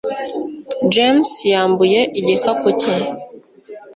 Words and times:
James 0.93 1.31
yambuye 1.51 1.99
igikapu 2.19 2.67
cye 2.79 2.93